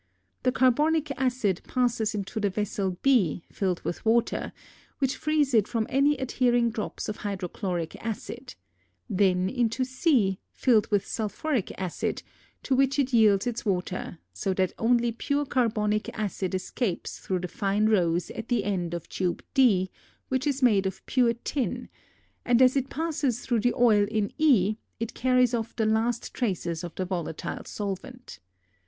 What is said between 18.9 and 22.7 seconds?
of tube D which is made of pure tin, and